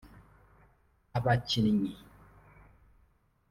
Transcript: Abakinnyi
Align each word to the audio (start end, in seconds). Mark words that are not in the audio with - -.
Abakinnyi 1.17 1.93